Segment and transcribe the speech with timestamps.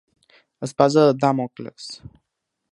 [0.67, 1.93] Espasa de Dàmocles.